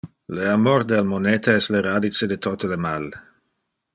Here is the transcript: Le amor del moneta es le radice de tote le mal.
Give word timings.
Le 0.35 0.45
amor 0.53 0.85
del 0.91 1.05
moneta 1.09 1.55
es 1.59 1.69
le 1.75 1.83
radice 1.89 2.31
de 2.33 2.39
tote 2.47 2.73
le 2.75 2.81
mal. 2.89 3.09